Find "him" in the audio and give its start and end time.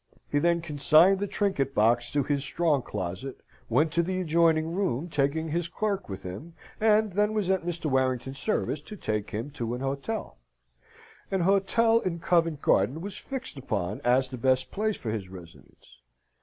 6.23-6.55, 9.29-9.51